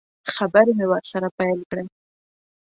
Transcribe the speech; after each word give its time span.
خبرې 0.35 0.71
مې 0.77 0.85
ورسره 0.91 1.27
پیل 1.37 1.59
کړې. 1.69 1.83